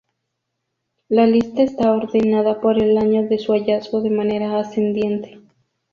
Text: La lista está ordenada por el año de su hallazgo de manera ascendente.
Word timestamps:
La 1.09 1.27
lista 1.27 1.61
está 1.61 1.91
ordenada 1.93 2.59
por 2.59 2.81
el 2.81 2.97
año 2.97 3.27
de 3.29 3.37
su 3.37 3.51
hallazgo 3.53 4.01
de 4.01 4.09
manera 4.09 4.59
ascendente. 4.59 5.39